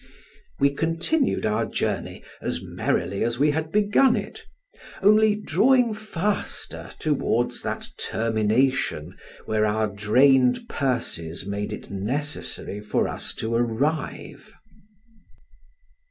[0.59, 4.43] We continued our journey as merrily as we had begun it,
[5.03, 13.35] only drawing faster towards that termination where our drained purses made it necessary for us
[13.35, 14.55] to arrive.